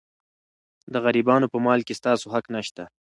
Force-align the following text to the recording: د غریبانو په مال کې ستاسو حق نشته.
د 0.93 0.95
غریبانو 1.05 1.51
په 1.53 1.57
مال 1.65 1.79
کې 1.87 1.97
ستاسو 1.99 2.25
حق 2.33 2.45
نشته. 2.55 2.83